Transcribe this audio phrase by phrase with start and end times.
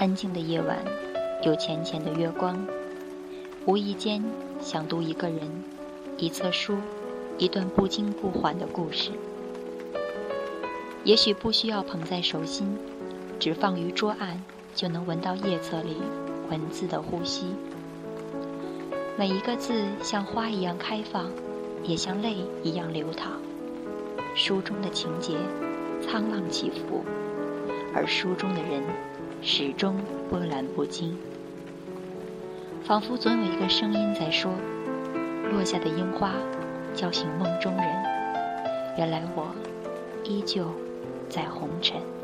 [0.00, 0.78] 安静的夜晚，
[1.42, 2.64] 有浅浅的月光。
[3.66, 4.22] 无意间
[4.60, 5.40] 想读一个人、
[6.16, 6.76] 一册书、
[7.36, 9.10] 一段不惊不缓的故事。
[11.02, 12.78] 也许不需要捧在手心，
[13.40, 14.40] 只放于桌案，
[14.72, 15.96] 就能闻到页册里
[16.48, 17.46] 文字的呼吸。
[19.16, 21.28] 每一个字像花一样开放，
[21.82, 23.32] 也像泪一样流淌。
[24.36, 25.34] 书中的情节
[26.06, 27.02] 沧浪起伏，
[27.92, 28.80] 而书中的人
[29.42, 29.96] 始终
[30.28, 31.16] 波澜不惊。
[32.84, 34.50] 仿佛总有一个声音在说
[35.52, 36.32] ：“落下的樱花
[36.94, 37.84] 叫醒梦中人。”
[38.98, 39.54] 原来我
[40.24, 40.72] 依旧
[41.28, 42.17] 在红尘。